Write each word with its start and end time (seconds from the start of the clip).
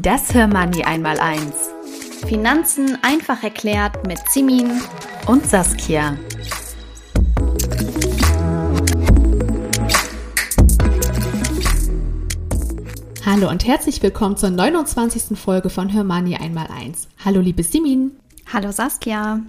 Das 0.00 0.32
Hörmoney 0.32 0.84
einmal 0.84 1.18
eins. 1.18 1.70
Finanzen 2.28 2.96
einfach 3.02 3.42
erklärt 3.42 4.06
mit 4.06 4.20
Simin 4.30 4.80
und 5.26 5.44
Saskia. 5.44 6.16
Hallo 13.26 13.50
und 13.50 13.66
herzlich 13.66 14.00
willkommen 14.00 14.36
zur 14.36 14.50
29. 14.50 15.36
Folge 15.36 15.68
von 15.68 15.92
Hörmoney 15.92 16.36
einmal 16.36 16.68
eins. 16.68 17.08
Hallo 17.24 17.40
liebe 17.40 17.64
Simin. 17.64 18.12
Hallo 18.52 18.70
Saskia. 18.70 19.42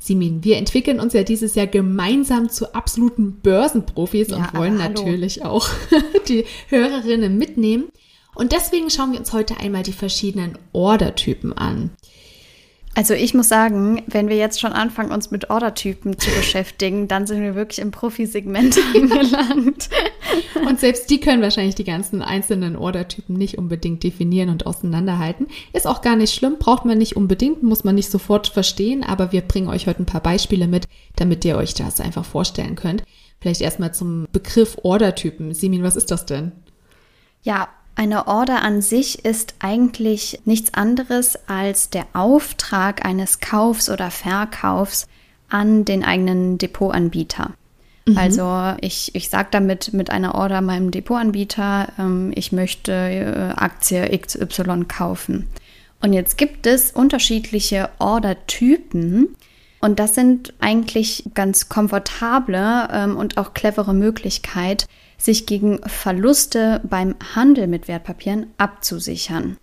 Simin, 0.00 0.42
wir 0.42 0.56
entwickeln 0.56 1.00
uns 1.00 1.12
ja 1.12 1.22
dieses 1.22 1.54
Jahr 1.54 1.66
gemeinsam 1.66 2.48
zu 2.48 2.74
absoluten 2.74 3.40
Börsenprofis 3.42 4.28
ja, 4.28 4.36
und 4.38 4.54
wollen 4.54 4.78
natürlich 4.78 5.44
auch 5.44 5.68
die 6.28 6.46
Hörerinnen 6.70 7.36
mitnehmen. 7.36 7.90
Und 8.34 8.52
deswegen 8.52 8.90
schauen 8.90 9.12
wir 9.12 9.18
uns 9.18 9.32
heute 9.32 9.58
einmal 9.58 9.82
die 9.82 9.92
verschiedenen 9.92 10.58
Ordertypen 10.72 11.52
an. 11.52 11.90
Also 12.94 13.14
ich 13.14 13.34
muss 13.34 13.48
sagen, 13.48 14.02
wenn 14.08 14.28
wir 14.28 14.36
jetzt 14.36 14.60
schon 14.60 14.72
anfangen, 14.72 15.12
uns 15.12 15.30
mit 15.30 15.48
Ordertypen 15.48 16.18
zu 16.18 16.30
beschäftigen, 16.36 17.06
dann 17.06 17.26
sind 17.26 17.40
wir 17.40 17.54
wirklich 17.54 17.78
im 17.78 17.92
Profisegment 17.92 18.76
angelangt. 18.94 19.88
Und 20.66 20.80
selbst 20.80 21.08
die 21.08 21.20
können 21.20 21.42
wahrscheinlich 21.42 21.76
die 21.76 21.84
ganzen 21.84 22.20
einzelnen 22.22 22.76
Ordertypen 22.76 23.36
nicht 23.36 23.58
unbedingt 23.58 24.02
definieren 24.02 24.48
und 24.48 24.66
auseinanderhalten. 24.66 25.46
Ist 25.72 25.86
auch 25.86 26.02
gar 26.02 26.16
nicht 26.16 26.34
schlimm, 26.34 26.56
braucht 26.58 26.84
man 26.84 26.98
nicht 26.98 27.16
unbedingt, 27.16 27.62
muss 27.62 27.84
man 27.84 27.94
nicht 27.94 28.10
sofort 28.10 28.48
verstehen, 28.48 29.04
aber 29.04 29.30
wir 29.32 29.42
bringen 29.42 29.68
euch 29.68 29.86
heute 29.86 30.02
ein 30.02 30.06
paar 30.06 30.22
Beispiele 30.22 30.66
mit, 30.66 30.88
damit 31.16 31.44
ihr 31.44 31.56
euch 31.56 31.74
das 31.74 32.00
einfach 32.00 32.24
vorstellen 32.24 32.74
könnt. 32.74 33.04
Vielleicht 33.40 33.60
erstmal 33.60 33.94
zum 33.94 34.26
Begriff 34.32 34.78
Ordertypen. 34.82 35.54
Simin, 35.54 35.82
was 35.82 35.96
ist 35.96 36.10
das 36.10 36.26
denn? 36.26 36.52
Ja, 37.42 37.68
eine 37.94 38.26
Order 38.26 38.62
an 38.62 38.82
sich 38.82 39.24
ist 39.24 39.54
eigentlich 39.58 40.40
nichts 40.44 40.74
anderes 40.74 41.38
als 41.48 41.90
der 41.90 42.06
Auftrag 42.12 43.04
eines 43.04 43.40
Kaufs 43.40 43.90
oder 43.90 44.10
Verkaufs 44.10 45.06
an 45.48 45.84
den 45.84 46.04
eigenen 46.04 46.58
Depotanbieter. 46.58 47.52
Mhm. 48.06 48.16
Also 48.18 48.74
ich, 48.80 49.14
ich 49.14 49.28
sage 49.28 49.48
damit 49.50 49.92
mit 49.92 50.10
einer 50.10 50.34
Order 50.34 50.60
meinem 50.60 50.90
Depotanbieter, 50.90 51.92
ähm, 51.98 52.32
ich 52.34 52.52
möchte 52.52 52.92
äh, 52.92 53.60
Aktie 53.60 54.18
XY 54.18 54.84
kaufen. 54.86 55.48
Und 56.00 56.12
jetzt 56.12 56.38
gibt 56.38 56.66
es 56.66 56.92
unterschiedliche 56.92 57.90
Ordertypen. 57.98 59.36
Und 59.80 59.98
das 59.98 60.14
sind 60.14 60.52
eigentlich 60.60 61.24
ganz 61.34 61.68
komfortable 61.68 62.88
ähm, 62.92 63.16
und 63.16 63.38
auch 63.38 63.54
clevere 63.54 63.94
Möglichkeit, 63.94 64.86
sich 65.20 65.46
gegen 65.46 65.80
Verluste 65.86 66.80
beim 66.84 67.14
Handel 67.34 67.66
mit 67.66 67.88
Wertpapieren 67.88 68.46
abzusichern. 68.58 69.56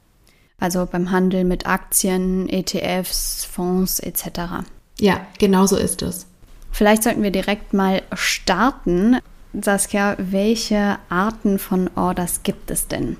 Also 0.59 0.88
beim 0.90 1.12
Handel 1.12 1.44
mit 1.44 1.68
Aktien, 1.68 2.50
ETFs, 2.50 3.45
Fonds 3.45 4.00
etc. 4.00 4.66
Ja, 5.00 5.22
genau 5.40 5.66
so 5.67 5.78
ist 5.78 6.01
es. 6.01 6.25
Vielleicht 6.72 7.03
sollten 7.03 7.23
wir 7.23 7.31
direkt 7.31 7.73
mal 7.73 8.01
starten. 8.13 9.17
Saskia, 9.53 10.16
welche 10.19 10.97
Arten 11.09 11.59
von 11.59 11.90
Orders 11.96 12.44
gibt 12.44 12.72
es 12.72 12.88
denn? 12.88 13.17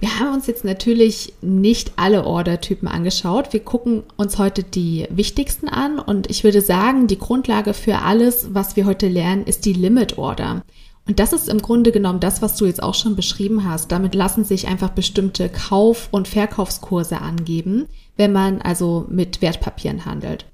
Wir 0.00 0.18
haben 0.18 0.34
uns 0.34 0.46
jetzt 0.46 0.64
natürlich 0.64 1.32
nicht 1.40 1.92
alle 1.96 2.26
Ordertypen 2.26 2.88
angeschaut. 2.88 3.52
Wir 3.54 3.60
gucken 3.60 4.02
uns 4.16 4.38
heute 4.38 4.62
die 4.62 5.06
wichtigsten 5.08 5.68
an 5.68 5.98
und 5.98 6.28
ich 6.28 6.44
würde 6.44 6.60
sagen, 6.60 7.06
die 7.06 7.18
Grundlage 7.18 7.72
für 7.72 8.00
alles, 8.00 8.48
was 8.52 8.76
wir 8.76 8.84
heute 8.84 9.08
lernen, 9.08 9.44
ist 9.44 9.64
die 9.64 9.72
Limit 9.72 10.18
Order. 10.18 10.62
Und 11.06 11.18
das 11.18 11.32
ist 11.32 11.48
im 11.48 11.60
Grunde 11.60 11.92
genommen 11.92 12.20
das, 12.20 12.40
was 12.40 12.56
du 12.56 12.64
jetzt 12.64 12.82
auch 12.82 12.94
schon 12.94 13.14
beschrieben 13.14 13.68
hast. 13.68 13.92
Damit 13.92 14.14
lassen 14.14 14.44
sich 14.44 14.68
einfach 14.68 14.90
bestimmte 14.90 15.50
Kauf- 15.50 16.08
und 16.10 16.28
Verkaufskurse 16.28 17.20
angeben, 17.20 17.86
wenn 18.16 18.32
man 18.32 18.62
also 18.62 19.04
mit 19.10 19.42
Wertpapieren 19.42 20.06
handelt. 20.06 20.46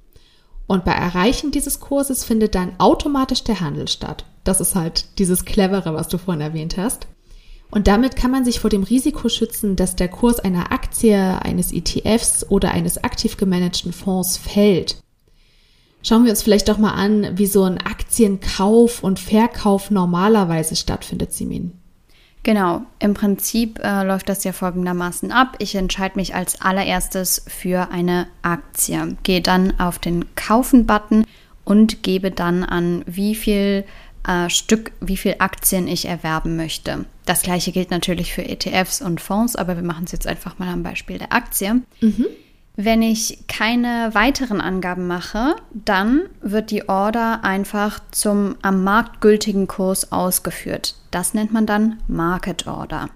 Und 0.66 0.84
bei 0.84 0.92
Erreichen 0.92 1.50
dieses 1.50 1.80
Kurses 1.80 2.24
findet 2.24 2.54
dann 2.54 2.72
automatisch 2.78 3.44
der 3.44 3.60
Handel 3.60 3.88
statt. 3.88 4.24
Das 4.44 4.60
ist 4.60 4.74
halt 4.74 5.18
dieses 5.18 5.44
Clevere, 5.44 5.94
was 5.94 6.08
du 6.08 6.18
vorhin 6.18 6.40
erwähnt 6.40 6.76
hast. 6.76 7.06
Und 7.70 7.86
damit 7.86 8.16
kann 8.16 8.32
man 8.32 8.44
sich 8.44 8.58
vor 8.58 8.70
dem 8.70 8.82
Risiko 8.82 9.28
schützen, 9.28 9.76
dass 9.76 9.94
der 9.94 10.08
Kurs 10.08 10.40
einer 10.40 10.72
Aktie, 10.72 11.40
eines 11.42 11.72
ETFs 11.72 12.44
oder 12.48 12.72
eines 12.72 13.02
aktiv 13.04 13.36
gemanagten 13.36 13.92
Fonds 13.92 14.36
fällt. 14.36 15.00
Schauen 16.02 16.24
wir 16.24 16.30
uns 16.30 16.42
vielleicht 16.42 16.68
doch 16.68 16.78
mal 16.78 16.92
an, 16.92 17.36
wie 17.36 17.46
so 17.46 17.64
ein 17.64 17.78
Aktienkauf 17.78 19.02
und 19.02 19.18
Verkauf 19.18 19.90
normalerweise 19.90 20.76
stattfindet, 20.76 21.32
Simin. 21.32 21.72
Genau, 22.42 22.82
im 22.98 23.12
Prinzip 23.12 23.78
äh, 23.80 24.02
läuft 24.02 24.30
das 24.30 24.44
ja 24.44 24.52
folgendermaßen 24.52 25.30
ab. 25.30 25.56
Ich 25.58 25.74
entscheide 25.74 26.16
mich 26.16 26.34
als 26.34 26.60
allererstes 26.60 27.44
für 27.46 27.90
eine 27.90 28.28
Aktie, 28.40 29.18
gehe 29.24 29.42
dann 29.42 29.78
auf 29.78 29.98
den 29.98 30.24
Kaufen-Button 30.36 31.26
und 31.64 32.02
gebe 32.02 32.30
dann 32.30 32.64
an, 32.64 33.02
wie 33.06 33.34
viel 33.34 33.84
äh, 34.26 34.48
Stück, 34.48 34.92
wie 35.00 35.18
viel 35.18 35.36
Aktien 35.38 35.86
ich 35.86 36.06
erwerben 36.06 36.56
möchte. 36.56 37.04
Das 37.26 37.42
gleiche 37.42 37.72
gilt 37.72 37.90
natürlich 37.90 38.32
für 38.32 38.42
ETFs 38.42 39.02
und 39.02 39.20
Fonds, 39.20 39.54
aber 39.54 39.76
wir 39.76 39.82
machen 39.82 40.04
es 40.04 40.12
jetzt 40.12 40.26
einfach 40.26 40.58
mal 40.58 40.68
am 40.68 40.82
Beispiel 40.82 41.18
der 41.18 41.34
Aktie. 41.34 41.82
Mhm. 42.00 42.26
Wenn 42.76 43.02
ich 43.02 43.44
keine 43.48 44.10
weiteren 44.14 44.60
Angaben 44.60 45.06
mache, 45.06 45.56
dann 45.72 46.22
wird 46.40 46.70
die 46.70 46.88
Order 46.88 47.44
einfach 47.44 48.00
zum 48.10 48.56
am 48.62 48.84
Markt 48.84 49.20
gültigen 49.20 49.66
Kurs 49.66 50.12
ausgeführt. 50.12 50.94
Das 51.10 51.34
nennt 51.34 51.52
man 51.52 51.66
dann 51.66 51.98
Market 52.08 52.66
Order. 52.66 53.10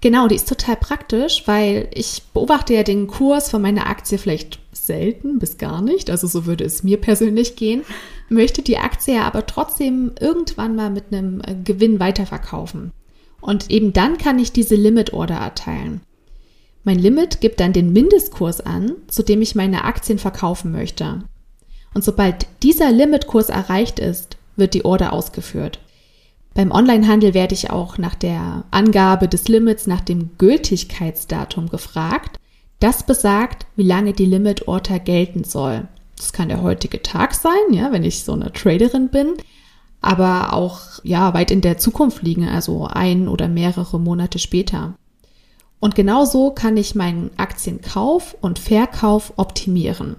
Genau, 0.00 0.28
die 0.28 0.34
ist 0.34 0.48
total 0.50 0.76
praktisch, 0.76 1.44
weil 1.46 1.88
ich 1.94 2.22
beobachte 2.34 2.74
ja 2.74 2.82
den 2.82 3.06
Kurs 3.06 3.50
von 3.50 3.62
meiner 3.62 3.86
Aktie 3.86 4.18
vielleicht 4.18 4.58
selten 4.72 5.38
bis 5.38 5.56
gar 5.56 5.80
nicht, 5.80 6.10
also 6.10 6.26
so 6.26 6.44
würde 6.44 6.64
es 6.64 6.82
mir 6.82 7.00
persönlich 7.00 7.56
gehen, 7.56 7.84
möchte 8.28 8.60
die 8.60 8.76
Aktie 8.76 9.18
aber 9.22 9.46
trotzdem 9.46 10.12
irgendwann 10.20 10.76
mal 10.76 10.90
mit 10.90 11.04
einem 11.10 11.40
äh, 11.40 11.54
Gewinn 11.64 12.00
weiterverkaufen. 12.00 12.92
Und 13.40 13.70
eben 13.70 13.94
dann 13.94 14.18
kann 14.18 14.38
ich 14.38 14.52
diese 14.52 14.74
Limit 14.74 15.14
Order 15.14 15.36
erteilen. 15.36 16.02
Mein 16.84 16.98
Limit 16.98 17.40
gibt 17.40 17.60
dann 17.60 17.72
den 17.72 17.92
Mindestkurs 17.92 18.60
an, 18.60 18.92
zu 19.08 19.22
dem 19.22 19.40
ich 19.40 19.54
meine 19.54 19.84
Aktien 19.84 20.18
verkaufen 20.18 20.70
möchte. 20.70 21.24
Und 21.94 22.04
sobald 22.04 22.46
dieser 22.62 22.92
Limitkurs 22.92 23.48
erreicht 23.48 23.98
ist, 23.98 24.36
wird 24.56 24.74
die 24.74 24.84
Order 24.84 25.12
ausgeführt. 25.12 25.80
Beim 26.52 26.70
Onlinehandel 26.70 27.34
werde 27.34 27.54
ich 27.54 27.70
auch 27.70 27.98
nach 27.98 28.14
der 28.14 28.64
Angabe 28.70 29.28
des 29.28 29.48
Limits 29.48 29.86
nach 29.86 30.02
dem 30.02 30.30
Gültigkeitsdatum 30.38 31.68
gefragt. 31.68 32.38
Das 32.80 33.04
besagt, 33.04 33.66
wie 33.76 33.82
lange 33.82 34.12
die 34.12 34.26
Limit-Order 34.26 35.00
gelten 35.00 35.42
soll. 35.42 35.88
Das 36.16 36.32
kann 36.32 36.48
der 36.48 36.62
heutige 36.62 37.02
Tag 37.02 37.34
sein, 37.34 37.72
ja, 37.72 37.90
wenn 37.92 38.04
ich 38.04 38.24
so 38.24 38.32
eine 38.32 38.52
Traderin 38.52 39.08
bin, 39.08 39.34
aber 40.00 40.52
auch 40.52 40.80
ja 41.02 41.34
weit 41.34 41.50
in 41.50 41.60
der 41.60 41.78
Zukunft 41.78 42.22
liegen, 42.22 42.48
also 42.48 42.86
ein 42.86 43.26
oder 43.26 43.48
mehrere 43.48 43.98
Monate 43.98 44.38
später. 44.38 44.94
Und 45.84 45.94
genau 45.94 46.24
so 46.24 46.50
kann 46.50 46.78
ich 46.78 46.94
meinen 46.94 47.30
Aktienkauf 47.36 48.34
und 48.40 48.58
Verkauf 48.58 49.34
optimieren. 49.36 50.16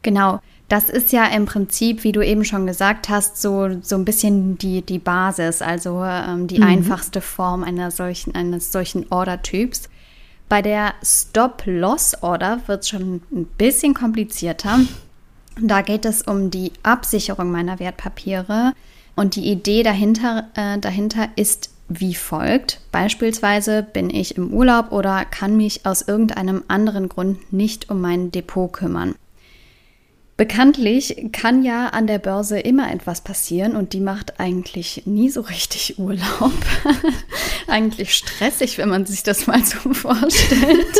Genau. 0.00 0.40
Das 0.70 0.88
ist 0.88 1.12
ja 1.12 1.26
im 1.26 1.44
Prinzip, 1.44 2.02
wie 2.02 2.12
du 2.12 2.22
eben 2.22 2.46
schon 2.46 2.66
gesagt 2.66 3.10
hast, 3.10 3.36
so, 3.36 3.76
so 3.82 3.96
ein 3.96 4.06
bisschen 4.06 4.56
die, 4.56 4.80
die 4.80 4.98
Basis, 4.98 5.60
also 5.60 6.02
ähm, 6.02 6.46
die 6.46 6.60
mhm. 6.60 6.62
einfachste 6.62 7.20
Form 7.20 7.62
einer 7.62 7.90
solchen, 7.90 8.34
eines 8.34 8.72
solchen 8.72 9.04
Ordertyps. 9.10 9.90
Bei 10.48 10.62
der 10.62 10.94
Stop-Loss-Order 11.04 12.62
wird 12.64 12.80
es 12.80 12.88
schon 12.88 13.20
ein 13.30 13.44
bisschen 13.58 13.92
komplizierter. 13.92 14.80
Da 15.60 15.82
geht 15.82 16.06
es 16.06 16.22
um 16.22 16.50
die 16.50 16.72
Absicherung 16.82 17.50
meiner 17.50 17.78
Wertpapiere. 17.78 18.72
Und 19.14 19.36
die 19.36 19.52
Idee 19.52 19.82
dahinter, 19.82 20.48
äh, 20.54 20.78
dahinter 20.78 21.28
ist 21.36 21.68
wie 21.88 22.14
folgt. 22.14 22.80
Beispielsweise 22.90 23.82
bin 23.82 24.10
ich 24.10 24.36
im 24.36 24.52
Urlaub 24.52 24.92
oder 24.92 25.24
kann 25.24 25.56
mich 25.56 25.84
aus 25.86 26.02
irgendeinem 26.02 26.64
anderen 26.68 27.08
Grund 27.08 27.52
nicht 27.52 27.90
um 27.90 28.00
mein 28.00 28.30
Depot 28.30 28.72
kümmern. 28.72 29.14
Bekanntlich 30.38 31.28
kann 31.32 31.62
ja 31.62 31.88
an 31.88 32.06
der 32.06 32.18
Börse 32.18 32.58
immer 32.58 32.90
etwas 32.92 33.20
passieren 33.20 33.76
und 33.76 33.92
die 33.92 34.00
macht 34.00 34.40
eigentlich 34.40 35.02
nie 35.04 35.28
so 35.28 35.42
richtig 35.42 35.98
Urlaub. 35.98 36.52
eigentlich 37.68 38.14
stressig, 38.14 38.78
wenn 38.78 38.88
man 38.88 39.06
sich 39.06 39.22
das 39.22 39.46
mal 39.46 39.62
so 39.62 39.78
vorstellt. 39.92 40.96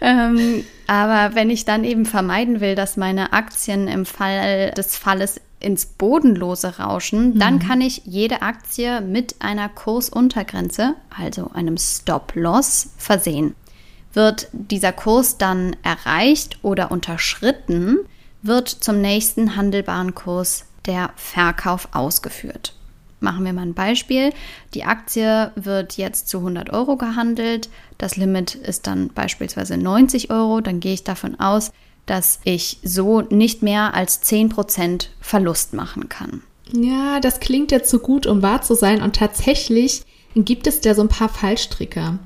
ähm, 0.00 0.64
aber 0.86 1.34
wenn 1.34 1.48
ich 1.48 1.64
dann 1.64 1.82
eben 1.82 2.04
vermeiden 2.04 2.60
will, 2.60 2.74
dass 2.74 2.96
meine 2.96 3.32
Aktien 3.32 3.88
im 3.88 4.04
Fall 4.04 4.70
des 4.72 4.96
Falles 4.96 5.40
ins 5.62 5.86
Bodenlose 5.86 6.78
rauschen, 6.78 7.34
mhm. 7.34 7.38
dann 7.38 7.58
kann 7.58 7.80
ich 7.80 8.02
jede 8.04 8.42
Aktie 8.42 9.00
mit 9.00 9.36
einer 9.40 9.68
Kursuntergrenze, 9.68 10.94
also 11.16 11.50
einem 11.52 11.76
Stop-Loss, 11.76 12.90
versehen. 12.96 13.54
Wird 14.12 14.48
dieser 14.52 14.92
Kurs 14.92 15.38
dann 15.38 15.74
erreicht 15.82 16.58
oder 16.62 16.90
unterschritten, 16.90 17.98
wird 18.42 18.68
zum 18.68 19.00
nächsten 19.00 19.56
handelbaren 19.56 20.14
Kurs 20.14 20.66
der 20.84 21.10
Verkauf 21.16 21.88
ausgeführt. 21.92 22.74
Machen 23.20 23.44
wir 23.44 23.52
mal 23.52 23.62
ein 23.62 23.74
Beispiel. 23.74 24.32
Die 24.74 24.84
Aktie 24.84 25.52
wird 25.54 25.96
jetzt 25.96 26.28
zu 26.28 26.38
100 26.38 26.70
Euro 26.70 26.96
gehandelt. 26.96 27.70
Das 27.96 28.16
Limit 28.16 28.56
ist 28.56 28.88
dann 28.88 29.10
beispielsweise 29.10 29.76
90 29.76 30.30
Euro. 30.30 30.60
Dann 30.60 30.80
gehe 30.80 30.94
ich 30.94 31.04
davon 31.04 31.38
aus, 31.38 31.70
dass 32.06 32.40
ich 32.44 32.78
so 32.82 33.20
nicht 33.20 33.62
mehr 33.62 33.94
als 33.94 34.22
10% 34.22 35.06
Verlust 35.20 35.72
machen 35.72 36.08
kann. 36.08 36.42
Ja, 36.72 37.20
das 37.20 37.40
klingt 37.40 37.70
jetzt 37.70 37.90
so 37.90 37.98
gut, 37.98 38.26
um 38.26 38.42
wahr 38.42 38.62
zu 38.62 38.74
sein. 38.74 39.02
Und 39.02 39.16
tatsächlich 39.16 40.02
gibt 40.34 40.66
es 40.66 40.80
da 40.80 40.94
so 40.94 41.02
ein 41.02 41.08
paar 41.08 41.28
Fallstricke. 41.28 42.18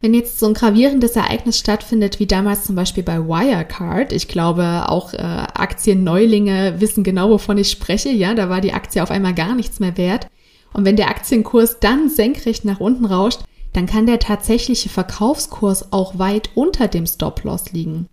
Wenn 0.00 0.12
jetzt 0.12 0.38
so 0.38 0.46
ein 0.46 0.54
gravierendes 0.54 1.16
Ereignis 1.16 1.58
stattfindet, 1.58 2.20
wie 2.20 2.26
damals 2.26 2.64
zum 2.64 2.76
Beispiel 2.76 3.02
bei 3.02 3.18
Wirecard, 3.18 4.12
ich 4.12 4.28
glaube 4.28 4.84
auch 4.88 5.14
äh, 5.14 5.16
Aktienneulinge 5.16 6.80
wissen 6.80 7.02
genau, 7.02 7.30
wovon 7.30 7.56
ich 7.56 7.70
spreche, 7.70 8.10
ja, 8.10 8.34
da 8.34 8.50
war 8.50 8.60
die 8.60 8.74
Aktie 8.74 9.02
auf 9.02 9.10
einmal 9.10 9.34
gar 9.34 9.54
nichts 9.54 9.80
mehr 9.80 9.96
wert. 9.96 10.28
Und 10.74 10.84
wenn 10.84 10.96
der 10.96 11.08
Aktienkurs 11.08 11.80
dann 11.80 12.10
senkrecht 12.10 12.66
nach 12.66 12.80
unten 12.80 13.06
rauscht, 13.06 13.40
dann 13.72 13.86
kann 13.86 14.06
der 14.06 14.18
tatsächliche 14.18 14.90
Verkaufskurs 14.90 15.92
auch 15.92 16.18
weit 16.18 16.50
unter 16.54 16.88
dem 16.88 17.06
Stop-Loss 17.06 17.72
liegen. 17.72 18.06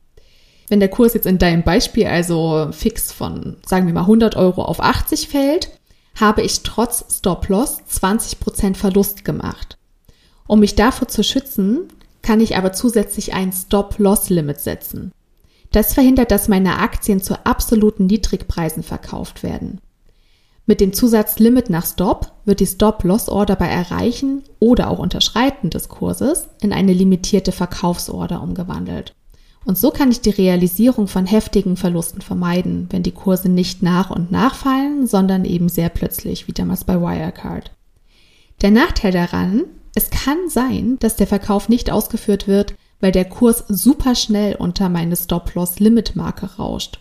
Wenn 0.74 0.80
der 0.80 0.90
Kurs 0.90 1.14
jetzt 1.14 1.28
in 1.28 1.38
deinem 1.38 1.62
Beispiel 1.62 2.08
also 2.08 2.70
fix 2.72 3.12
von, 3.12 3.58
sagen 3.64 3.86
wir 3.86 3.94
mal, 3.94 4.00
100 4.00 4.36
Euro 4.36 4.64
auf 4.64 4.80
80 4.80 5.28
fällt, 5.28 5.70
habe 6.20 6.42
ich 6.42 6.64
trotz 6.64 7.06
Stop-Loss 7.20 7.84
20% 7.92 8.75
Verlust 8.75 9.24
gemacht. 9.24 9.78
Um 10.48 10.62
mich 10.62 10.74
davor 10.74 11.08
zu 11.08 11.24
schützen, 11.24 11.90
kann 12.24 12.40
ich 12.40 12.58
aber 12.58 12.74
zusätzlich 12.74 13.36
ein 13.36 13.52
Stop-Loss-Limit 13.52 14.62
setzen. 14.62 15.12
Das 15.72 15.94
verhindert, 15.94 16.31
dass 16.31 16.48
meine 16.48 16.80
Aktien 16.80 17.22
zu 17.22 17.46
absoluten 17.46 18.08
Niedrigpreisen 18.08 18.81
verkauft 18.81 19.44
werden. 19.44 19.80
Mit 20.66 20.81
dem 20.81 20.92
Zusatz 20.92 21.38
Limit 21.38 21.70
nach 21.70 21.86
Stop 21.86 22.31
wird 22.46 22.62
die 22.62 22.66
Stop-Loss-Order 22.66 23.58
bei 23.58 23.68
Erreichen 23.68 24.42
oder 24.58 24.90
auch 24.90 24.98
Unterschreiten 24.98 25.70
des 25.70 25.88
Kurses 25.88 26.48
in 26.62 26.74
eine 26.74 26.94
limitierte 26.94 27.52
Verkaufsorder 27.52 28.42
umgewandelt. 28.42 29.14
Und 29.65 29.77
so 29.77 29.92
kann 29.92 30.12
ich 30.12 30.21
die 30.21 30.30
Realisierung 30.30 31.07
von 31.07 31.25
heftigen 31.25 31.77
Verlusten 31.77 32.21
vermeiden, 32.21 32.88
wenn 32.89 33.04
die 33.04 33.12
Kurse 33.12 33.50
nicht 33.50 33.81
nach 33.81 34.10
und 34.10 34.31
nach 34.31 34.56
fallen, 34.56 35.07
sondern 35.07 35.45
eben 35.45 35.69
sehr 35.69 35.89
plötzlich, 35.89 36.48
wie 36.48 36.54
damals 36.54 36.83
bei 36.83 37.00
Wirecard. 37.00 37.71
Der 38.62 38.71
Nachteil 38.71 39.12
daran, 39.12 39.63
es 39.95 40.10
kann 40.10 40.50
sein, 40.50 40.98
dass 41.00 41.15
der 41.15 41.27
Verkauf 41.27 41.69
nicht 41.69 41.92
ausgeführt 41.92 42.48
wird, 42.48 42.75
weil 43.00 43.12
der 43.12 43.25
Kurs 43.25 43.65
super 43.68 44.15
schnell 44.15 44.56
unter 44.56 44.89
meine 44.89 45.15
Stop-Loss-Limit-Marke 45.15 46.57
rauscht. 46.57 47.00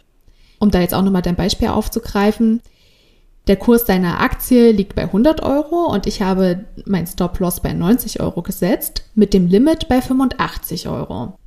Um 0.59 0.71
da 0.71 0.81
jetzt 0.81 0.95
auch 0.95 1.03
nochmal 1.03 1.23
dein 1.23 1.37
Beispiel 1.37 1.69
aufzugreifen, 1.69 2.61
der 3.49 3.57
Kurs 3.57 3.85
deiner 3.85 4.21
Aktie 4.21 4.71
liegt 4.71 4.95
bei 4.95 5.03
100 5.03 5.43
Euro 5.43 5.93
und 5.93 6.07
ich 6.07 6.23
habe 6.23 6.65
mein 6.87 7.09
Stop-Loss 7.09 7.61
bei 7.61 7.73
90 7.73 8.21
Euro 8.21 8.43
gesetzt, 8.43 9.05
mit 9.17 9.35
dem 9.35 9.49
Limit 9.49 9.89
bei 9.89 10.01
85 10.01 10.89
Euro. 10.89 11.39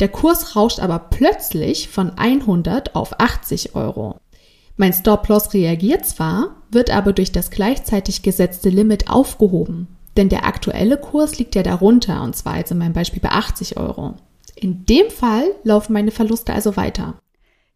Der 0.00 0.08
Kurs 0.08 0.56
rauscht 0.56 0.80
aber 0.80 0.98
plötzlich 0.98 1.88
von 1.88 2.10
100 2.18 2.94
auf 2.94 3.18
80 3.18 3.74
Euro. 3.74 4.20
Mein 4.76 4.92
Stop-Loss 4.92 5.54
reagiert 5.54 6.04
zwar, 6.04 6.56
wird 6.70 6.90
aber 6.90 7.14
durch 7.14 7.32
das 7.32 7.50
gleichzeitig 7.50 8.22
gesetzte 8.22 8.68
Limit 8.68 9.08
aufgehoben. 9.08 9.88
Denn 10.16 10.28
der 10.28 10.44
aktuelle 10.46 10.98
Kurs 10.98 11.38
liegt 11.38 11.54
ja 11.54 11.62
darunter, 11.62 12.22
und 12.22 12.36
zwar 12.36 12.58
jetzt 12.58 12.72
in 12.72 12.78
meinem 12.78 12.92
Beispiel 12.92 13.20
bei 13.20 13.30
80 13.30 13.78
Euro. 13.78 14.14
In 14.54 14.84
dem 14.86 15.10
Fall 15.10 15.44
laufen 15.64 15.92
meine 15.92 16.10
Verluste 16.10 16.52
also 16.52 16.76
weiter. 16.76 17.14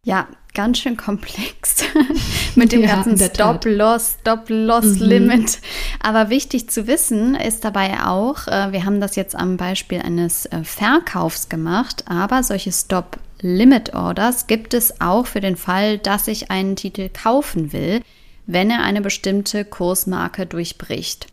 Ja, 0.03 0.27
ganz 0.55 0.79
schön 0.79 0.97
komplex 0.97 1.83
mit 2.55 2.71
dem 2.71 2.81
ja, 2.81 2.95
ganzen 2.95 3.19
Stop-Loss, 3.19 4.17
Stop-Loss-Limit. 4.21 5.39
Mhm. 5.39 5.99
Aber 6.01 6.31
wichtig 6.31 6.71
zu 6.71 6.87
wissen 6.87 7.35
ist 7.35 7.63
dabei 7.63 8.03
auch, 8.03 8.47
äh, 8.47 8.71
wir 8.71 8.83
haben 8.83 8.99
das 8.99 9.15
jetzt 9.15 9.35
am 9.35 9.57
Beispiel 9.57 9.99
eines 9.99 10.47
äh, 10.47 10.63
Verkaufs 10.63 11.49
gemacht, 11.49 12.05
aber 12.07 12.41
solche 12.41 12.71
Stop-Limit-Orders 12.71 14.47
gibt 14.47 14.73
es 14.73 14.99
auch 15.01 15.27
für 15.27 15.39
den 15.39 15.55
Fall, 15.55 15.99
dass 15.99 16.27
ich 16.27 16.49
einen 16.49 16.75
Titel 16.75 17.09
kaufen 17.09 17.71
will, 17.71 18.01
wenn 18.47 18.71
er 18.71 18.81
eine 18.81 19.01
bestimmte 19.01 19.65
Kursmarke 19.65 20.47
durchbricht. 20.47 21.27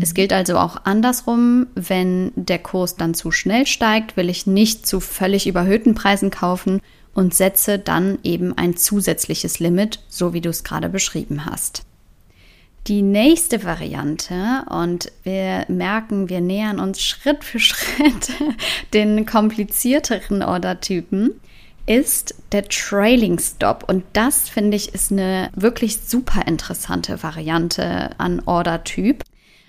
Es 0.00 0.14
gilt 0.14 0.32
also 0.32 0.58
auch 0.58 0.86
andersrum, 0.86 1.66
wenn 1.74 2.32
der 2.34 2.58
Kurs 2.58 2.96
dann 2.96 3.14
zu 3.14 3.30
schnell 3.30 3.66
steigt, 3.66 4.16
will 4.16 4.28
ich 4.30 4.46
nicht 4.46 4.86
zu 4.86 4.98
völlig 4.98 5.46
überhöhten 5.46 5.94
Preisen 5.94 6.30
kaufen 6.30 6.80
und 7.14 7.34
setze 7.34 7.78
dann 7.78 8.18
eben 8.22 8.56
ein 8.58 8.76
zusätzliches 8.76 9.60
Limit, 9.60 10.00
so 10.08 10.32
wie 10.32 10.40
du 10.40 10.50
es 10.50 10.64
gerade 10.64 10.88
beschrieben 10.88 11.46
hast. 11.46 11.84
Die 12.86 13.00
nächste 13.00 13.64
Variante, 13.64 14.62
und 14.68 15.10
wir 15.22 15.64
merken, 15.68 16.28
wir 16.28 16.42
nähern 16.42 16.78
uns 16.78 17.00
Schritt 17.00 17.42
für 17.42 17.58
Schritt 17.60 18.30
den 18.92 19.24
komplizierteren 19.24 20.42
Ordertypen, 20.42 21.30
ist 21.86 22.34
der 22.52 22.68
Trailing 22.68 23.38
Stop. 23.38 23.84
Und 23.88 24.04
das 24.12 24.48
finde 24.48 24.76
ich 24.76 24.94
ist 24.94 25.12
eine 25.12 25.50
wirklich 25.54 25.98
super 26.02 26.46
interessante 26.46 27.22
Variante 27.22 28.10
an 28.18 28.42
Ordertyp. 28.44 29.22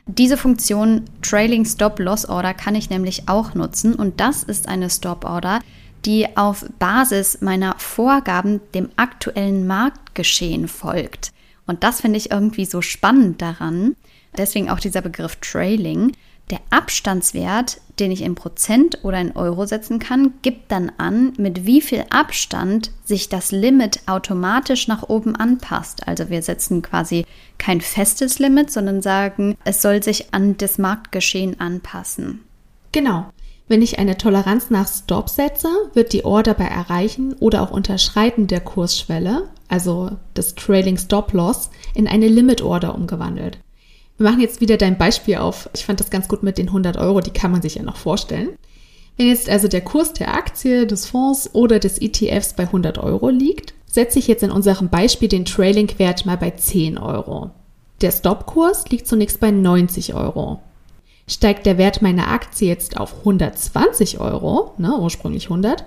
Diese 0.08 0.38
Funktion 0.38 1.06
Trailing 1.22 1.66
Stop 1.66 2.00
Loss 2.00 2.28
Order 2.28 2.54
kann 2.54 2.76
ich 2.76 2.90
nämlich 2.90 3.28
auch 3.28 3.56
nutzen 3.56 3.96
und 3.96 4.20
das 4.20 4.44
ist 4.44 4.68
eine 4.68 4.90
Stop 4.90 5.26
Order, 5.26 5.62
die 6.06 6.38
auf 6.38 6.66
Basis 6.80 7.42
meiner 7.42 7.76
Vorgaben 7.78 8.62
dem 8.74 8.90
aktuellen 8.96 9.66
Marktgeschehen 9.68 10.68
folgt. 10.68 11.32
Und 11.68 11.84
das 11.84 12.02
finde 12.02 12.18
ich 12.18 12.32
irgendwie 12.32 12.66
so 12.66 12.82
spannend 12.82 13.42
daran. 13.42 13.96
Deswegen 14.38 14.70
auch 14.70 14.80
dieser 14.80 15.02
Begriff 15.02 15.38
Trailing. 15.38 16.12
Der 16.52 16.60
Abstandswert, 16.70 17.82
den 18.00 18.12
ich 18.12 18.22
in 18.22 18.36
Prozent 18.36 19.00
oder 19.04 19.20
in 19.20 19.36
Euro 19.36 19.66
setzen 19.66 19.98
kann, 19.98 20.36
gibt 20.44 20.72
dann 20.72 20.92
an, 21.00 21.34
mit 21.38 21.66
wie 21.66 21.82
viel 21.82 22.06
Abstand 22.12 22.92
sich 23.04 23.30
das 23.30 23.52
Limit 23.52 24.02
automatisch 24.06 24.88
nach 24.88 25.02
oben 25.02 25.36
anpasst. 25.36 26.08
Also 26.08 26.30
wir 26.30 26.44
setzen 26.44 26.84
quasi 26.84 27.26
kein 27.58 27.82
festes 27.82 28.38
Limit, 28.38 28.70
sondern 28.70 29.02
sagen, 29.02 29.58
es 29.64 29.82
soll 29.82 30.04
sich 30.04 30.36
an 30.36 30.56
das 30.58 30.78
Marktgeschehen 30.78 31.60
anpassen. 31.60 32.42
Genau. 32.92 33.32
Wenn 33.68 33.82
ich 33.82 33.98
eine 33.98 34.18
Toleranz 34.18 34.70
nach 34.70 34.88
Stop 34.88 35.28
setze, 35.30 35.70
wird 35.94 36.14
die 36.14 36.24
Order 36.24 36.54
bei 36.54 36.66
Erreichen 36.66 37.34
oder 37.40 37.64
auch 37.64 37.72
Unterschreiten 37.72 38.46
der 38.46 38.60
Kursschwelle, 38.60 39.50
also 39.68 40.12
des 40.38 40.54
Trailing 40.54 40.98
Stop 40.98 41.34
Loss, 41.34 41.72
in 41.96 42.08
eine 42.08 42.28
Limit 42.28 42.62
Order 42.62 42.94
umgewandelt. 42.94 43.58
Wir 44.18 44.30
machen 44.30 44.42
jetzt 44.42 44.62
wieder 44.62 44.78
dein 44.78 45.00
Beispiel 45.00 45.38
auf. 45.38 45.68
Ich 45.74 45.84
fand 45.84 46.00
das 46.00 46.12
ganz 46.12 46.28
gut 46.28 46.44
mit 46.44 46.60
den 46.60 46.68
100 46.68 46.98
Euro, 46.98 47.22
die 47.22 47.32
kann 47.32 47.52
man 47.52 47.64
sich 47.64 47.76
ja 47.76 47.84
noch 47.84 47.98
vorstellen. 47.98 48.50
Wenn 49.18 49.28
jetzt 49.28 49.50
also 49.50 49.68
der 49.68 49.82
Kurs 49.82 50.14
der 50.14 50.36
Aktie, 50.36 50.86
des 50.86 51.08
Fonds 51.08 51.50
oder 51.54 51.80
des 51.80 52.00
ETFs 52.00 52.54
bei 52.54 52.64
100 52.64 53.00
Euro 53.00 53.30
liegt, 53.30 53.74
setze 53.88 54.20
ich 54.20 54.28
jetzt 54.28 54.44
in 54.44 54.52
unserem 54.52 54.90
Beispiel 54.90 55.28
den 55.28 55.46
Trailing-Wert 55.46 56.26
mal 56.26 56.38
bei 56.38 56.52
10 56.52 57.00
Euro. 57.00 57.50
Der 58.02 58.12
Stop-Kurs 58.12 58.90
liegt 58.90 59.08
zunächst 59.08 59.40
bei 59.40 59.52
90 59.52 60.14
Euro. 60.14 60.60
Steigt 61.28 61.66
der 61.66 61.78
Wert 61.78 62.02
meiner 62.02 62.28
Aktie 62.28 62.68
jetzt 62.68 62.98
auf 62.98 63.20
120 63.20 64.20
Euro, 64.20 64.74
ne, 64.78 64.96
ursprünglich 65.00 65.46
100, 65.46 65.84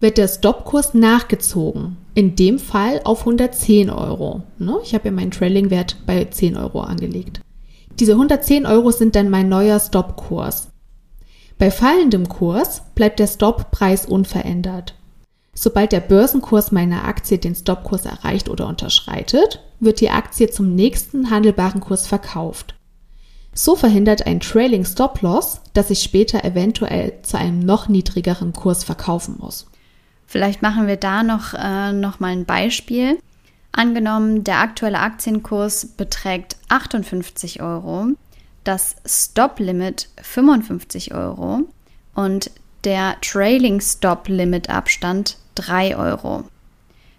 wird 0.00 0.18
der 0.18 0.28
Stop-Kurs 0.28 0.94
nachgezogen. 0.94 1.96
In 2.14 2.36
dem 2.36 2.58
Fall 2.58 3.00
auf 3.04 3.20
110 3.20 3.90
Euro. 3.90 4.42
Ne? 4.58 4.76
Ich 4.82 4.94
habe 4.94 5.06
ja 5.06 5.12
meinen 5.12 5.30
Trailing-Wert 5.30 5.96
bei 6.06 6.24
10 6.24 6.56
Euro 6.56 6.80
angelegt. 6.80 7.40
Diese 7.98 8.12
110 8.12 8.66
Euro 8.66 8.90
sind 8.90 9.16
dann 9.16 9.30
mein 9.30 9.48
neuer 9.48 9.80
Stop-Kurs. 9.80 10.68
Bei 11.58 11.70
fallendem 11.70 12.28
Kurs 12.28 12.82
bleibt 12.94 13.18
der 13.18 13.26
Stop-Preis 13.26 14.04
unverändert. 14.04 14.94
Sobald 15.54 15.92
der 15.92 16.00
Börsenkurs 16.00 16.70
meiner 16.70 17.04
Aktie 17.04 17.38
den 17.38 17.54
Stop-Kurs 17.54 18.04
erreicht 18.04 18.50
oder 18.50 18.68
unterschreitet, 18.68 19.62
wird 19.80 20.02
die 20.02 20.10
Aktie 20.10 20.50
zum 20.50 20.74
nächsten 20.74 21.30
handelbaren 21.30 21.80
Kurs 21.80 22.06
verkauft. 22.06 22.75
So 23.58 23.74
verhindert 23.74 24.26
ein 24.26 24.40
Trailing 24.40 24.84
Stop-Loss, 24.84 25.62
dass 25.72 25.88
ich 25.88 26.02
später 26.02 26.44
eventuell 26.44 27.14
zu 27.22 27.38
einem 27.38 27.60
noch 27.60 27.88
niedrigeren 27.88 28.52
Kurs 28.52 28.84
verkaufen 28.84 29.36
muss. 29.38 29.66
Vielleicht 30.26 30.60
machen 30.60 30.86
wir 30.86 30.96
da 30.96 31.22
noch, 31.22 31.54
äh, 31.54 31.92
noch 31.92 32.20
mal 32.20 32.32
ein 32.32 32.44
Beispiel. 32.44 33.18
Angenommen, 33.72 34.44
der 34.44 34.58
aktuelle 34.58 34.98
Aktienkurs 34.98 35.86
beträgt 35.86 36.56
58 36.68 37.62
Euro, 37.62 38.08
das 38.62 38.96
Stop-Limit 39.06 40.10
55 40.20 41.14
Euro 41.14 41.62
und 42.14 42.50
der 42.84 43.16
Trailing 43.22 43.80
Stop-Limit-Abstand 43.80 45.38
3 45.54 45.96
Euro. 45.96 46.44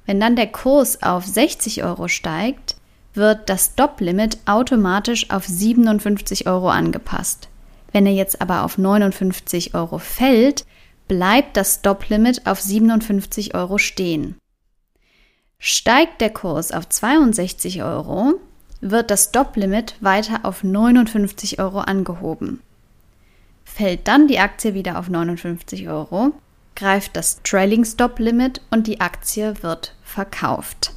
Wenn 0.06 0.20
dann 0.20 0.36
der 0.36 0.48
Kurs 0.48 1.02
auf 1.02 1.26
60 1.26 1.84
Euro 1.84 2.08
steigt, 2.08 2.77
wird 3.18 3.50
das 3.50 3.72
Stop-Limit 3.74 4.38
automatisch 4.46 5.30
auf 5.30 5.46
57 5.46 6.48
Euro 6.48 6.70
angepasst. 6.70 7.50
Wenn 7.92 8.06
er 8.06 8.14
jetzt 8.14 8.42
aber 8.42 8.64
auf 8.64 8.78
59 8.78 9.74
Euro 9.74 9.98
fällt, 9.98 10.66
bleibt 11.08 11.58
das 11.58 11.76
Stop-Limit 11.76 12.46
auf 12.46 12.62
57 12.62 13.56
Euro 13.56 13.78
stehen. 13.78 14.36
Steigt 15.60 16.22
der 16.22 16.30
Kurs 16.30 16.72
auf 16.72 16.88
62 16.88 17.82
Euro, 17.84 18.36
wird 18.80 19.10
das 19.10 19.26
Stop-Limit 19.26 19.96
weiter 20.02 20.42
auf 20.44 20.64
59 20.64 21.60
Euro 21.60 21.80
angehoben. 21.80 22.62
Fällt 23.66 24.08
dann 24.08 24.28
die 24.28 24.40
Aktie 24.40 24.74
wieder 24.74 25.00
auf 25.00 25.10
59 25.10 25.90
Euro, 25.90 26.32
greift 26.76 27.16
das 27.16 27.42
Trailing 27.44 27.86
Stop 27.86 28.20
Limit 28.20 28.62
und 28.70 28.88
die 28.88 29.02
Aktie 29.02 29.62
wird 29.64 29.96
verkauft. 30.04 30.92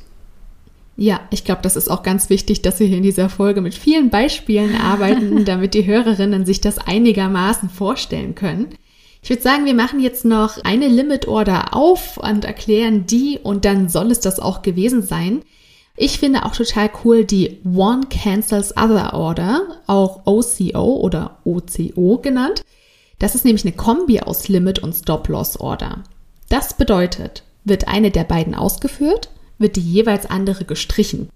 Ja, 1.02 1.22
ich 1.30 1.44
glaube, 1.44 1.62
das 1.62 1.76
ist 1.76 1.90
auch 1.90 2.02
ganz 2.02 2.28
wichtig, 2.28 2.60
dass 2.60 2.78
wir 2.78 2.86
hier 2.86 2.98
in 2.98 3.02
dieser 3.02 3.30
Folge 3.30 3.62
mit 3.62 3.74
vielen 3.74 4.10
Beispielen 4.10 4.76
arbeiten, 4.82 5.46
damit 5.46 5.72
die 5.72 5.86
Hörerinnen 5.86 6.44
sich 6.44 6.60
das 6.60 6.76
einigermaßen 6.76 7.70
vorstellen 7.70 8.34
können. 8.34 8.74
Ich 9.22 9.30
würde 9.30 9.40
sagen, 9.40 9.64
wir 9.64 9.72
machen 9.72 10.00
jetzt 10.00 10.26
noch 10.26 10.62
eine 10.62 10.88
Limit 10.88 11.26
Order 11.26 11.74
auf 11.74 12.18
und 12.18 12.44
erklären 12.44 13.06
die 13.06 13.38
und 13.42 13.64
dann 13.64 13.88
soll 13.88 14.10
es 14.10 14.20
das 14.20 14.40
auch 14.40 14.60
gewesen 14.60 15.00
sein. 15.00 15.40
Ich 15.96 16.18
finde 16.18 16.44
auch 16.44 16.54
total 16.54 16.90
cool 17.02 17.24
die 17.24 17.60
One 17.64 18.02
Cancels 18.10 18.76
Other 18.76 19.14
Order, 19.14 19.62
auch 19.86 20.26
OCO 20.26 21.00
oder 21.00 21.38
OCO 21.44 22.18
genannt. 22.18 22.62
Das 23.18 23.34
ist 23.34 23.46
nämlich 23.46 23.64
eine 23.64 23.74
Kombi 23.74 24.20
aus 24.20 24.48
Limit 24.48 24.80
und 24.80 24.92
Stop-Loss-Order. 24.92 26.02
Das 26.50 26.74
bedeutet, 26.74 27.44
wird 27.64 27.88
eine 27.88 28.10
der 28.10 28.24
beiden 28.24 28.54
ausgeführt, 28.54 29.30
wird 29.60 29.76
die 29.76 29.80
jeweils 29.80 30.26
andere 30.26 30.64
gestrichen. 30.64 31.28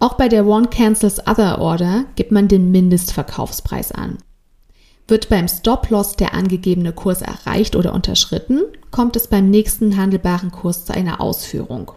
Auch 0.00 0.14
bei 0.14 0.28
der 0.28 0.46
One 0.46 0.66
Cancels 0.68 1.20
Other 1.28 1.60
Order 1.60 2.06
gibt 2.16 2.32
man 2.32 2.48
den 2.48 2.72
Mindestverkaufspreis 2.72 3.92
an. 3.92 4.18
Wird 5.06 5.28
beim 5.28 5.46
Stop-Loss 5.46 6.16
der 6.16 6.34
angegebene 6.34 6.92
Kurs 6.92 7.20
erreicht 7.20 7.76
oder 7.76 7.92
unterschritten, 7.92 8.62
kommt 8.90 9.14
es 9.16 9.28
beim 9.28 9.50
nächsten 9.50 9.96
handelbaren 9.96 10.50
Kurs 10.50 10.86
zu 10.86 10.94
einer 10.94 11.20
Ausführung. 11.20 11.92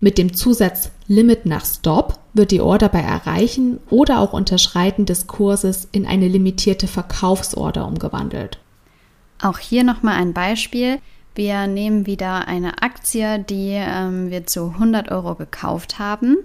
Mit 0.00 0.16
dem 0.16 0.32
Zusatz 0.32 0.90
Limit 1.08 1.44
nach 1.44 1.64
Stop 1.66 2.20
wird 2.32 2.52
die 2.52 2.60
Order 2.60 2.88
bei 2.88 3.00
Erreichen 3.00 3.80
oder 3.90 4.20
auch 4.20 4.32
Unterschreiten 4.32 5.06
des 5.06 5.26
Kurses 5.26 5.88
in 5.90 6.06
eine 6.06 6.28
limitierte 6.28 6.86
Verkaufsorder 6.86 7.84
umgewandelt. 7.84 8.58
Auch 9.42 9.58
hier 9.58 9.82
nochmal 9.82 10.14
ein 10.14 10.34
Beispiel. 10.34 10.98
Wir 11.38 11.68
nehmen 11.68 12.04
wieder 12.04 12.48
eine 12.48 12.82
Aktie, 12.82 13.38
die 13.38 13.70
ähm, 13.72 14.28
wir 14.28 14.48
zu 14.48 14.70
100 14.70 15.12
Euro 15.12 15.36
gekauft 15.36 16.00
haben. 16.00 16.36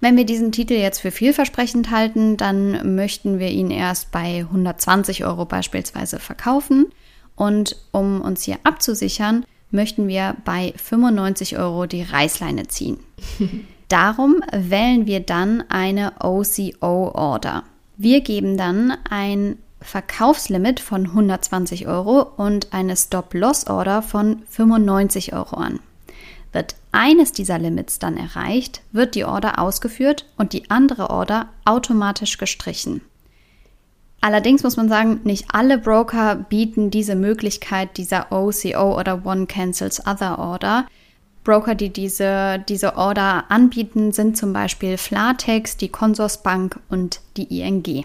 Wenn 0.00 0.18
wir 0.18 0.26
diesen 0.26 0.52
Titel 0.52 0.74
jetzt 0.74 1.00
für 1.00 1.10
vielversprechend 1.10 1.90
halten, 1.90 2.36
dann 2.36 2.94
möchten 2.94 3.38
wir 3.38 3.48
ihn 3.48 3.70
erst 3.70 4.12
bei 4.12 4.40
120 4.40 5.24
Euro 5.24 5.46
beispielsweise 5.46 6.18
verkaufen. 6.18 6.92
Und 7.36 7.76
um 7.90 8.20
uns 8.20 8.42
hier 8.42 8.58
abzusichern, 8.64 9.46
möchten 9.70 10.08
wir 10.08 10.36
bei 10.44 10.74
95 10.76 11.56
Euro 11.56 11.86
die 11.86 12.02
Reißleine 12.02 12.68
ziehen. 12.68 12.98
Darum 13.88 14.44
wählen 14.52 15.06
wir 15.06 15.20
dann 15.20 15.64
eine 15.70 16.12
OCO-Order. 16.20 17.62
Wir 17.96 18.20
geben 18.20 18.58
dann 18.58 18.92
ein 19.08 19.56
Verkaufslimit 19.82 20.80
von 20.80 21.06
120 21.06 21.86
Euro 21.86 22.22
und 22.22 22.72
eine 22.72 22.96
Stop-Loss-Order 22.96 24.02
von 24.02 24.42
95 24.48 25.32
Euro 25.32 25.56
an. 25.56 25.80
Wird 26.52 26.76
eines 26.92 27.32
dieser 27.32 27.58
Limits 27.58 27.98
dann 27.98 28.16
erreicht, 28.16 28.82
wird 28.92 29.14
die 29.14 29.24
Order 29.24 29.58
ausgeführt 29.58 30.26
und 30.36 30.52
die 30.52 30.70
andere 30.70 31.10
Order 31.10 31.48
automatisch 31.64 32.38
gestrichen. 32.38 33.00
Allerdings 34.20 34.62
muss 34.62 34.76
man 34.76 34.88
sagen, 34.88 35.20
nicht 35.24 35.46
alle 35.52 35.78
Broker 35.78 36.36
bieten 36.36 36.90
diese 36.90 37.16
Möglichkeit 37.16 37.96
dieser 37.96 38.30
OCO 38.30 38.96
oder 38.96 39.26
One 39.26 39.46
Cancels 39.46 40.06
Other 40.06 40.38
Order. 40.38 40.86
Broker, 41.42 41.74
die 41.74 41.90
diese, 41.90 42.62
diese 42.68 42.96
Order 42.96 43.46
anbieten, 43.48 44.12
sind 44.12 44.36
zum 44.36 44.52
Beispiel 44.52 44.96
Flatex, 44.96 45.76
die 45.76 45.88
Consorsbank 45.88 46.78
und 46.88 47.20
die 47.36 47.60
ING. 47.60 48.04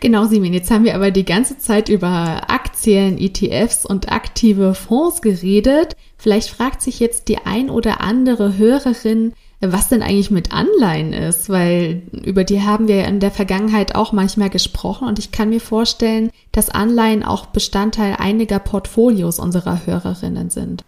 Genau, 0.00 0.26
Simin, 0.26 0.52
jetzt 0.52 0.70
haben 0.70 0.84
wir 0.84 0.94
aber 0.94 1.10
die 1.10 1.24
ganze 1.24 1.56
Zeit 1.56 1.88
über 1.88 2.50
Aktien, 2.50 3.16
ETFs 3.18 3.86
und 3.86 4.12
aktive 4.12 4.74
Fonds 4.74 5.22
geredet. 5.22 5.96
Vielleicht 6.18 6.50
fragt 6.50 6.82
sich 6.82 7.00
jetzt 7.00 7.28
die 7.28 7.38
ein 7.38 7.70
oder 7.70 8.02
andere 8.02 8.58
Hörerin, 8.58 9.32
was 9.60 9.88
denn 9.88 10.02
eigentlich 10.02 10.30
mit 10.30 10.52
Anleihen 10.52 11.14
ist, 11.14 11.48
weil 11.48 12.02
über 12.12 12.44
die 12.44 12.60
haben 12.60 12.88
wir 12.88 13.06
in 13.06 13.20
der 13.20 13.30
Vergangenheit 13.30 13.94
auch 13.94 14.12
manchmal 14.12 14.50
gesprochen 14.50 15.08
und 15.08 15.18
ich 15.18 15.32
kann 15.32 15.48
mir 15.48 15.62
vorstellen, 15.62 16.30
dass 16.52 16.68
Anleihen 16.68 17.22
auch 17.22 17.46
Bestandteil 17.46 18.16
einiger 18.18 18.58
Portfolios 18.58 19.38
unserer 19.38 19.86
Hörerinnen 19.86 20.50
sind. 20.50 20.84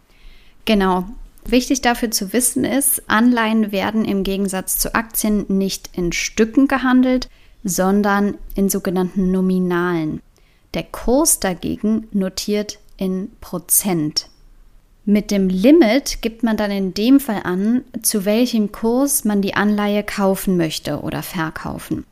Genau. 0.67 1.07
Wichtig 1.47 1.81
dafür 1.81 2.11
zu 2.11 2.35
wissen 2.35 2.65
ist, 2.65 3.09
Anleihen 3.09 3.73
werden 3.73 4.05
im 4.05 4.23
Gegensatz 4.23 4.79
zu 4.79 4.95
Aktien 4.95 5.47
nicht 5.49 5.89
in 5.95 6.13
Stücken 6.13 6.69
gehandelt, 6.69 7.31
sondern 7.65 8.39
in 8.55 8.69
sogenannten 8.69 9.31
Nominalen. 9.31 10.21
Der 10.75 10.83
Kurs 10.85 11.41
dagegen 11.41 12.09
notiert 12.13 12.79
in 12.97 13.31
Prozent. 13.41 14.29
Mit 15.05 15.31
dem 15.31 15.49
Limit 15.49 16.21
gibt 16.21 16.43
man 16.43 16.59
dann 16.59 16.71
in 16.71 16.93
dem 16.93 17.19
Fall 17.19 17.41
an, 17.45 17.83
zu 18.03 18.27
welchem 18.27 18.73
Kurs 18.73 19.25
man 19.25 19.41
die 19.41 19.55
Anleihe 19.55 20.03
kaufen 20.03 20.59
möchte 20.59 21.01
oder 21.01 21.23
verkaufen. 21.23 22.05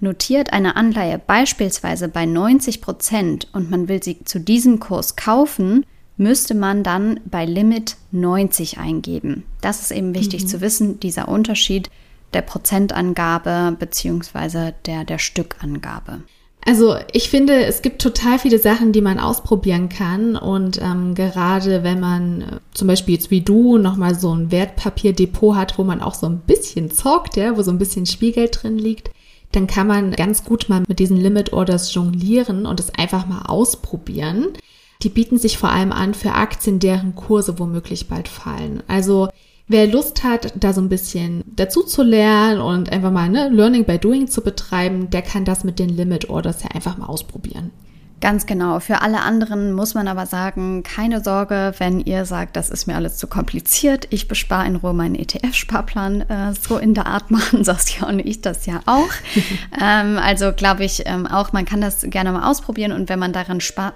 Notiert 0.00 0.52
eine 0.52 0.76
Anleihe 0.76 1.18
beispielsweise 1.18 2.08
bei 2.08 2.26
90 2.26 2.82
Prozent 2.82 3.48
und 3.54 3.70
man 3.70 3.88
will 3.88 4.02
sie 4.02 4.22
zu 4.24 4.38
diesem 4.38 4.78
Kurs 4.80 5.16
kaufen, 5.16 5.86
müsste 6.18 6.54
man 6.54 6.82
dann 6.82 7.20
bei 7.24 7.46
Limit 7.46 7.96
90 8.12 8.78
eingeben. 8.78 9.44
Das 9.62 9.80
ist 9.80 9.90
eben 9.90 10.14
wichtig 10.14 10.42
mhm. 10.42 10.48
zu 10.48 10.60
wissen, 10.60 11.00
dieser 11.00 11.28
Unterschied 11.28 11.90
der 12.36 12.42
Prozentangabe 12.42 13.74
bzw. 13.78 14.72
Der, 14.84 15.04
der 15.04 15.18
Stückangabe. 15.18 16.20
Also 16.66 16.96
ich 17.12 17.30
finde, 17.30 17.64
es 17.64 17.80
gibt 17.80 18.02
total 18.02 18.38
viele 18.38 18.58
Sachen, 18.58 18.92
die 18.92 19.00
man 19.00 19.18
ausprobieren 19.18 19.88
kann. 19.88 20.36
Und 20.36 20.78
ähm, 20.82 21.14
gerade 21.14 21.82
wenn 21.82 21.98
man 22.00 22.42
äh, 22.42 22.46
zum 22.74 22.88
Beispiel 22.88 23.14
jetzt 23.14 23.30
wie 23.30 23.40
du 23.40 23.78
nochmal 23.78 24.14
so 24.16 24.34
ein 24.34 24.50
Wertpapierdepot 24.50 25.56
hat, 25.56 25.78
wo 25.78 25.84
man 25.84 26.02
auch 26.02 26.14
so 26.14 26.26
ein 26.26 26.40
bisschen 26.40 26.90
zockt, 26.90 27.36
ja, 27.36 27.56
wo 27.56 27.62
so 27.62 27.70
ein 27.70 27.78
bisschen 27.78 28.04
Spielgeld 28.04 28.62
drin 28.62 28.78
liegt, 28.78 29.10
dann 29.52 29.66
kann 29.66 29.86
man 29.86 30.10
ganz 30.10 30.44
gut 30.44 30.66
mal 30.68 30.82
mit 30.86 30.98
diesen 30.98 31.16
Limit 31.16 31.52
Orders 31.52 31.94
jonglieren 31.94 32.66
und 32.66 32.80
es 32.80 32.92
einfach 32.94 33.26
mal 33.26 33.42
ausprobieren. 33.46 34.48
Die 35.02 35.08
bieten 35.08 35.38
sich 35.38 35.56
vor 35.56 35.70
allem 35.70 35.92
an 35.92 36.14
für 36.14 36.32
Aktien, 36.32 36.80
deren 36.80 37.14
Kurse 37.14 37.58
womöglich 37.58 38.08
bald 38.08 38.28
fallen. 38.28 38.82
Also 38.88 39.28
Wer 39.68 39.88
Lust 39.88 40.22
hat, 40.22 40.52
da 40.54 40.72
so 40.72 40.80
ein 40.80 40.88
bisschen 40.88 41.42
dazu 41.56 41.82
zu 41.82 42.04
lernen 42.04 42.60
und 42.60 42.92
einfach 42.92 43.10
mal 43.10 43.28
ne, 43.28 43.48
Learning 43.48 43.84
by 43.84 43.98
Doing 43.98 44.28
zu 44.28 44.40
betreiben, 44.40 45.10
der 45.10 45.22
kann 45.22 45.44
das 45.44 45.64
mit 45.64 45.80
den 45.80 45.88
Limit 45.88 46.30
Orders 46.30 46.62
ja 46.62 46.70
einfach 46.70 46.96
mal 46.98 47.06
ausprobieren. 47.06 47.72
Ganz 48.20 48.46
genau. 48.46 48.80
Für 48.80 49.02
alle 49.02 49.20
anderen 49.20 49.72
muss 49.72 49.94
man 49.94 50.08
aber 50.08 50.24
sagen, 50.24 50.82
keine 50.82 51.22
Sorge, 51.22 51.74
wenn 51.78 52.00
ihr 52.00 52.24
sagt, 52.24 52.56
das 52.56 52.70
ist 52.70 52.86
mir 52.86 52.94
alles 52.94 53.18
zu 53.18 53.26
kompliziert. 53.26 54.06
Ich 54.10 54.26
bespare 54.26 54.66
in 54.66 54.76
Ruhe 54.76 54.94
meinen 54.94 55.16
ETF-Sparplan. 55.16 56.22
Äh, 56.22 56.54
so 56.54 56.78
in 56.78 56.94
der 56.94 57.06
Art 57.06 57.30
machen 57.32 57.62
Saskia 57.62 58.08
und 58.08 58.20
ich 58.20 58.40
das 58.40 58.64
ja 58.64 58.80
auch. 58.86 59.10
ähm, 59.82 60.16
also 60.18 60.52
glaube 60.52 60.84
ich 60.84 61.02
ähm, 61.06 61.26
auch, 61.26 61.52
man 61.52 61.66
kann 61.66 61.82
das 61.82 62.02
gerne 62.02 62.32
mal 62.32 62.48
ausprobieren 62.48 62.92
und 62.92 63.08
wenn 63.10 63.18
man 63.18 63.34
daran 63.34 63.60
spart, 63.60 63.94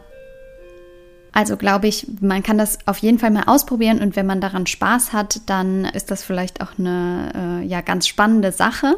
also 1.32 1.56
glaube 1.56 1.88
ich, 1.88 2.06
man 2.20 2.42
kann 2.42 2.58
das 2.58 2.78
auf 2.86 2.98
jeden 2.98 3.18
Fall 3.18 3.30
mal 3.30 3.44
ausprobieren 3.44 4.00
und 4.00 4.16
wenn 4.16 4.26
man 4.26 4.40
daran 4.40 4.66
Spaß 4.66 5.12
hat, 5.12 5.42
dann 5.46 5.84
ist 5.84 6.10
das 6.10 6.22
vielleicht 6.22 6.60
auch 6.60 6.78
eine 6.78 7.60
äh, 7.62 7.66
ja, 7.66 7.80
ganz 7.80 8.06
spannende 8.08 8.52
Sache. 8.52 8.96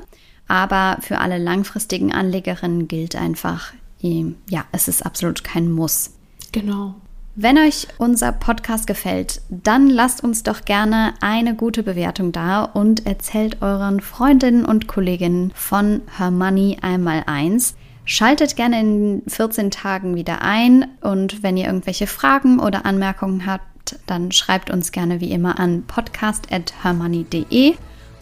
Aber 0.48 0.98
für 1.00 1.18
alle 1.18 1.38
langfristigen 1.38 2.12
Anlegerinnen 2.12 2.88
gilt 2.88 3.16
einfach, 3.16 3.72
ja, 4.00 4.64
es 4.72 4.88
ist 4.88 5.06
absolut 5.06 5.44
kein 5.44 5.70
Muss. 5.70 6.10
Genau. 6.50 6.96
Wenn 7.34 7.56
euch 7.56 7.88
unser 7.96 8.32
Podcast 8.32 8.86
gefällt, 8.86 9.40
dann 9.48 9.88
lasst 9.88 10.22
uns 10.22 10.42
doch 10.42 10.66
gerne 10.66 11.14
eine 11.22 11.54
gute 11.54 11.82
Bewertung 11.82 12.30
da 12.30 12.64
und 12.64 13.06
erzählt 13.06 13.62
euren 13.62 14.00
Freundinnen 14.00 14.66
und 14.66 14.86
Kolleginnen 14.86 15.50
von 15.54 16.02
Her 16.18 16.30
Money 16.30 16.76
einmal 16.82 17.22
eins. 17.24 17.74
Schaltet 18.04 18.56
gerne 18.56 18.80
in 18.80 19.22
14 19.28 19.70
Tagen 19.70 20.16
wieder 20.16 20.42
ein 20.42 20.86
und 21.00 21.42
wenn 21.42 21.56
ihr 21.56 21.66
irgendwelche 21.66 22.06
Fragen 22.06 22.58
oder 22.58 22.84
Anmerkungen 22.84 23.46
habt, 23.46 23.98
dann 24.06 24.32
schreibt 24.32 24.70
uns 24.70 24.92
gerne 24.92 25.20
wie 25.20 25.32
immer 25.32 25.58
an 25.58 25.84
podcast.hermoney.de 25.86 27.74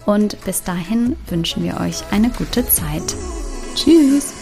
und 0.07 0.45
bis 0.45 0.63
dahin 0.63 1.17
wünschen 1.29 1.65
wir 1.65 1.81
euch 1.81 2.03
eine 2.11 2.31
gute 2.31 2.67
Zeit. 2.67 3.15
Tschüss! 3.75 4.40